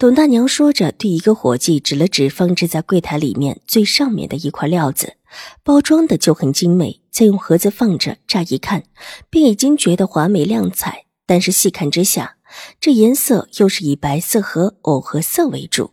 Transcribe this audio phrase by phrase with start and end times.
[0.00, 5.16] 董大娘说着，对一个伙计指了指放置在柜台里面最上面的一块料子，
[5.62, 8.84] 包装的就很精美，再用盒子放着，乍一看
[9.28, 11.04] 便已经觉得华美亮彩。
[11.26, 12.36] 但是细看之下，
[12.80, 15.90] 这颜色又是以白色和藕荷色为主，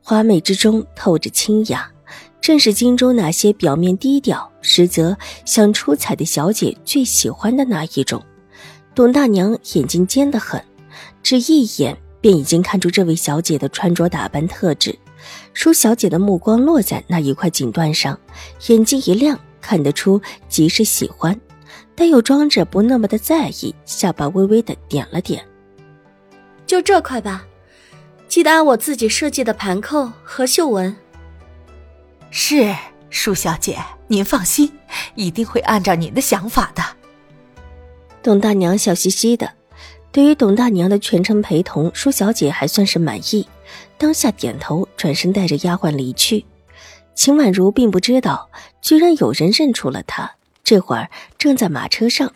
[0.00, 1.92] 华美之中透着清雅，
[2.40, 8.24] 正是京中那些表面低调，实则想出彩的小姐最喜欢的那一种。
[8.94, 10.64] 董大娘眼睛尖得很，
[11.22, 11.94] 只一眼。
[12.24, 14.98] 便已经看出这位小姐的穿着打扮特质。
[15.52, 18.18] 舒小姐的目光落在那一块锦缎上，
[18.68, 21.38] 眼睛一亮，看得出极是喜欢，
[21.94, 25.44] 但又装着不那么的在意，下巴微微的点了点。
[26.66, 27.44] 就这块吧，
[28.26, 30.96] 记得按我自己设计的盘扣和绣纹。
[32.30, 32.74] 是，
[33.10, 34.72] 舒小姐，您放心，
[35.14, 36.82] 一定会按照您的想法的。
[38.22, 39.52] 董大娘笑嘻嘻的。
[40.14, 43.48] 对于董大娘的全程陪同，舒小姐还算是满意，
[43.98, 46.44] 当下点头，转身带着丫鬟离去。
[47.16, 48.48] 秦婉如并不知道，
[48.80, 50.36] 居然有人认出了她。
[50.62, 52.32] 这会儿正在马车上，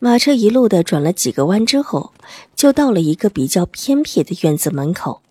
[0.00, 2.12] 马车一路的转了几个弯之后，
[2.56, 5.22] 就到了一个比较偏僻的院子门口。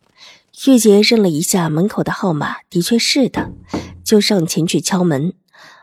[0.65, 3.51] 玉洁认了一下门口的号码，的确是的，
[4.01, 5.33] 就上前去敲门。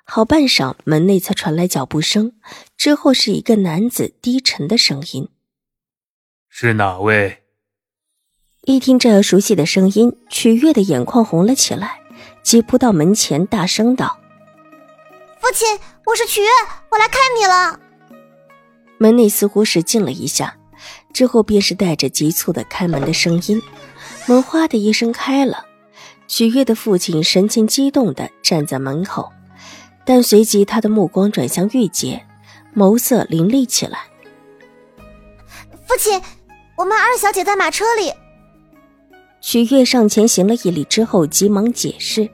[0.05, 2.33] 好半晌，门内才传来脚步声，
[2.79, 5.29] 之后是一个男子低沉的声音。
[6.51, 7.45] 是哪位？
[8.63, 12.01] 一听这熟悉的声音，曲月的眼眶红了起来，
[12.43, 14.19] 急扑到门前，大声道
[15.41, 16.49] ：“父亲，我是曲月，
[16.91, 17.79] 我来看你了。”
[18.99, 20.57] 门内似乎是静了一下，
[21.13, 23.63] 之后便是带着急促的开门的声音，
[24.27, 25.65] 门哗的一声开了。
[26.27, 29.31] 曲月的父亲神情激动的站在门口，
[30.05, 32.27] 但随即他的目光转向玉洁，
[32.75, 34.01] 眸色凌厉起来。
[35.87, 36.21] 父亲。
[36.79, 38.13] 我们二小姐在马车里。
[39.41, 42.31] 许月上前行了一礼之后，急忙解释：“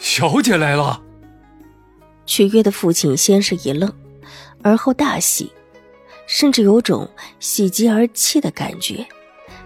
[0.00, 1.02] 小姐来了。”
[2.24, 3.92] 许月的父亲先是一愣，
[4.62, 5.52] 而后大喜，
[6.26, 7.06] 甚至有种
[7.38, 9.06] 喜极而泣的感觉，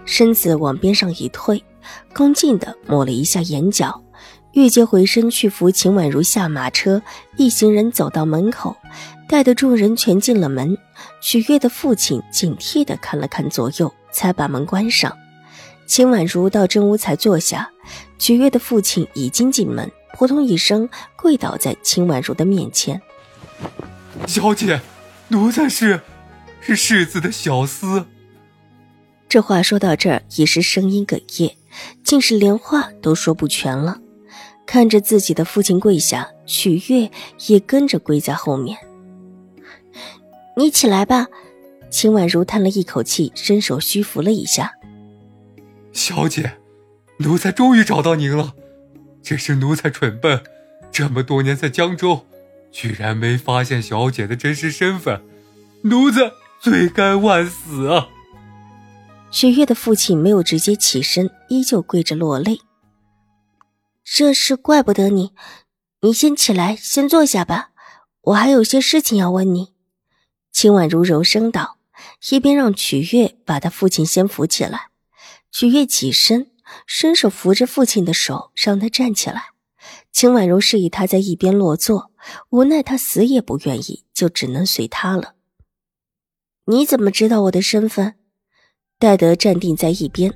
[0.03, 1.63] 身子往边上一退，
[2.13, 4.03] 恭敬的抹了一下眼角。
[4.51, 7.01] 玉洁回身去扶秦婉如下马车，
[7.37, 8.75] 一行人走到门口，
[9.29, 10.77] 带得众人全进了门。
[11.21, 15.15] 许月的父亲警惕地看了看左右，才把门关上。
[15.85, 17.69] 秦婉如到正屋才坐下，
[18.17, 23.01] 许月的父亲已经进门，扑通一声跪倒在秦婉如的面前
[24.25, 24.79] ：“小姐，
[25.27, 26.01] 奴才是
[26.61, 28.05] 是世子的小厮。”
[29.27, 31.57] 这话说到这儿，已是声音哽咽，
[32.03, 33.99] 竟是连话都说不全了。
[34.65, 37.11] 看着自己的父亲跪下，许月
[37.47, 38.77] 也跟着跪在后面。
[40.55, 41.27] 你起来吧，
[41.89, 44.73] 秦婉如叹了一口气，伸手虚扶了一下。
[45.91, 46.57] 小姐，
[47.17, 48.53] 奴才终于找到您了。
[49.21, 50.43] 只是奴才蠢笨，
[50.91, 52.25] 这么多年在江州，
[52.71, 55.21] 居然没发现小姐的真实身份，
[55.83, 58.09] 奴才罪该万死啊！
[59.31, 62.59] 雪月的父亲没有直接起身，依旧跪着落泪。
[64.03, 65.31] 这事怪不得你，
[66.01, 67.69] 你先起来，先坐下吧，
[68.21, 69.72] 我还有些事情要问你。
[70.53, 71.77] 秦婉如柔声道，
[72.29, 74.91] 一边让曲月把他父亲先扶起来。
[75.51, 76.51] 曲月起身，
[76.85, 79.47] 伸手扶着父亲的手，让他站起来。
[80.11, 82.11] 秦婉如示意他在一边落座，
[82.51, 85.33] 无奈他死也不愿意，就只能随他了。
[86.65, 88.13] 你怎么知道我的身份？
[88.99, 90.31] 戴德站定在一边，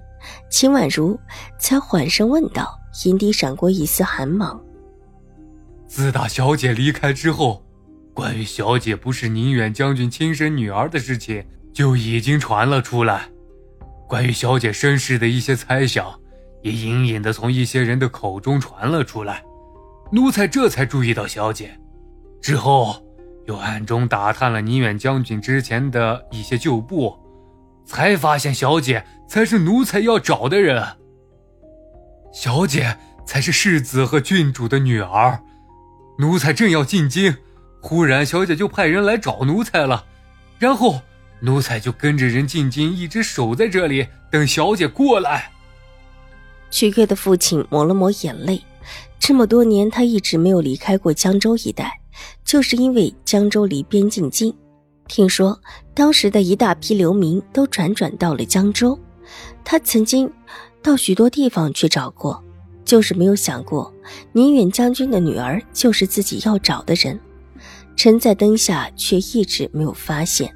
[0.50, 1.18] 秦婉如
[1.60, 4.60] 才缓声问道，眼底闪过一丝寒芒。
[5.88, 7.64] 自打小姐离开之后。
[8.18, 13.30] 关于小姐不是宁远将军亲生女儿的事情就已经传了出来，
[14.08, 16.20] 关于小姐身世的一些猜想，
[16.64, 19.44] 也隐隐的从一些人的口中传了出来。
[20.12, 21.80] 奴才这才注意到小姐，
[22.42, 23.06] 之后
[23.46, 27.16] 又暗中打探了宁远将军之前的一些旧部，
[27.86, 30.84] 才发现小姐才是奴才要找的人。
[32.34, 32.98] 小姐
[33.28, 35.40] 才是世子和郡主的女儿，
[36.18, 37.38] 奴才正要进京。
[37.88, 40.04] 忽然，小姐就派人来找奴才了，
[40.60, 41.00] 然后
[41.40, 45.50] 奴才就跟着人进京，一直守在这里等小姐过来。
[46.70, 48.62] 曲月的父亲抹了抹眼泪，
[49.18, 51.98] 这么多年他一直没有离开过江州一带，
[52.44, 54.54] 就是因为江州离边境近。
[55.08, 55.58] 听说
[55.94, 59.00] 当时的一大批流民都辗转到了江州，
[59.64, 60.30] 他曾经
[60.84, 62.44] 到许多地方去找过，
[62.84, 63.94] 就是没有想过
[64.34, 67.18] 宁远将军的女儿就是自己要找的人。
[67.98, 70.56] 臣在灯下，却一直没有发现，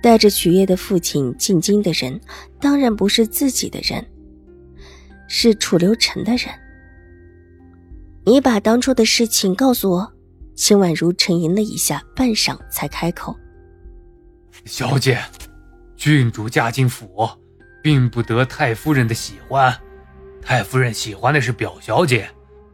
[0.00, 2.20] 带着曲月的父亲进京的人，
[2.60, 4.06] 当然不是自己的人。
[5.26, 6.48] 是楚留臣的人。
[8.24, 10.12] 你把当初的事情告诉我。
[10.54, 13.36] 秦婉如沉吟了一下，半晌才开口
[14.64, 15.20] ：“小姐，
[15.96, 17.28] 郡主嫁进府，
[17.82, 19.76] 并不得太夫人的喜欢。
[20.40, 22.30] 太夫人喜欢的是表小姐。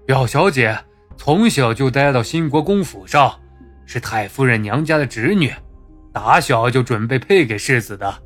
[0.07, 0.79] 表小姐
[1.17, 3.41] 从小就待到兴国公府上，
[3.93, 5.53] 是太夫人娘家的侄女，
[6.15, 8.23] 打小就准备配给世子的。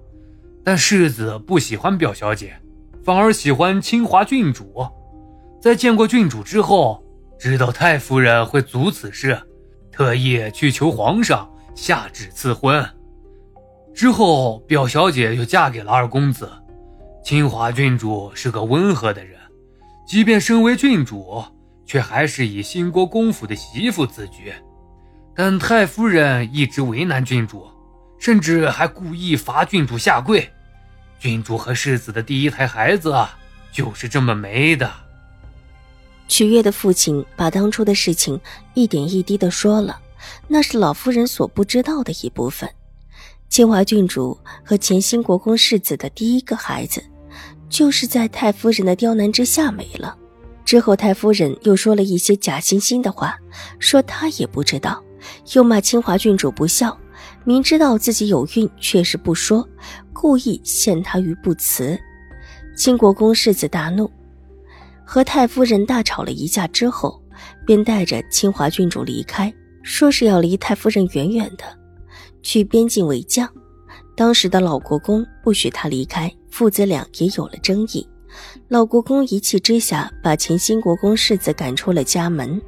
[0.63, 2.55] 但世子不喜欢表小姐。”
[3.03, 4.87] 反而喜欢清华郡主，
[5.61, 7.05] 在见过郡主之后，
[7.37, 9.41] 知道太夫人会阻此事，
[9.91, 12.85] 特意去求皇上下旨赐婚。
[13.93, 16.49] 之后，表小姐就嫁给了二公子。
[17.25, 19.37] 清华郡主是个温和的人，
[20.07, 21.43] 即便身为郡主，
[21.85, 24.53] 却还是以兴国公府的媳妇自居。
[25.37, 27.67] 但太夫人一直为难郡主，
[28.19, 30.51] 甚至还故意罚郡主下跪。
[31.19, 33.15] 郡主和世子的第一胎孩子
[33.71, 34.91] 就是这么没的。
[36.27, 38.41] 曲月的父亲把当初的事情
[38.73, 40.01] 一点一滴的说了，
[40.49, 42.69] 那是老夫人所不知道的一部分。
[43.49, 47.05] 清华郡主和前兴国公世子的第一个孩子，
[47.69, 50.17] 就是在太夫人的刁难之下没了。
[50.65, 53.39] 之后太夫人又说了一些假惺惺的话，
[53.79, 55.01] 说她也不知道，
[55.55, 56.97] 又骂清华郡主不孝。
[57.45, 59.67] 明知道自己有孕，却是不说，
[60.13, 61.99] 故意陷他于不辞。
[62.77, 64.11] 清国公世子大怒，
[65.05, 67.23] 和太夫人大吵了一架之后，
[67.65, 69.53] 便带着清华郡主离开，
[69.83, 71.65] 说是要离太夫人远远的，
[72.43, 73.49] 去边境为将。
[74.17, 78.07] 当时的老国公不许他离开，父子俩也有了争议。
[78.69, 82.61] 老国公一气之下，把前新国公世子赶出了家门。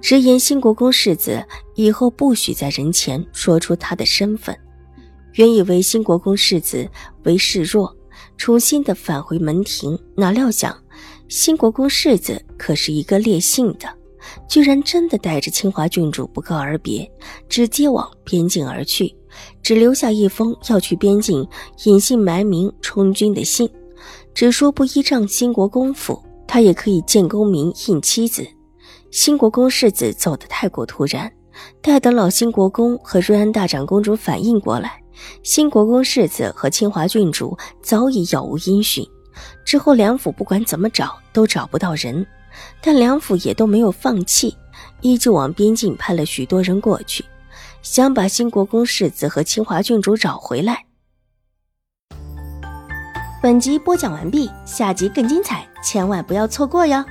[0.00, 4.56] 直言新国公世子以后不许在人前说出他的身份。
[5.34, 6.88] 原以为新国公世子
[7.24, 7.94] 为示弱，
[8.36, 10.76] 重新的返回门庭，哪料想
[11.28, 13.88] 新国公世子可是一个烈性的，
[14.48, 17.08] 居然真的带着清华郡主不告而别，
[17.48, 19.14] 直接往边境而去，
[19.62, 21.46] 只留下一封要去边境
[21.84, 23.68] 隐姓埋名充军的信，
[24.32, 28.46] 只说不依仗新国公府，他也可以见公明应妻子。
[29.10, 31.32] 新国公世子走得太过突然，
[31.80, 35.02] 待等老新国公和瑞安大长公主反应过来，
[35.42, 39.04] 新国公世子和清华郡主早已杳无音讯。
[39.64, 42.26] 之后梁府不管怎么找都找不到人，
[42.82, 44.54] 但梁府也都没有放弃，
[45.00, 47.24] 依旧往边境派了许多人过去，
[47.80, 50.84] 想把新国公世子和清华郡主找回来。
[53.40, 57.02] 本集播讲完毕，下集更精彩，千万不要错过哟。